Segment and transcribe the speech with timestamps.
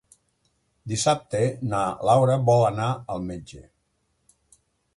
[0.93, 1.41] Dissabte
[1.73, 3.61] na Laura vol anar al metge.